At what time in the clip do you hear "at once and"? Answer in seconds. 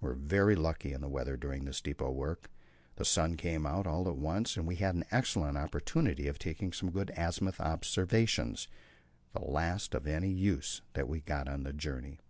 4.08-4.68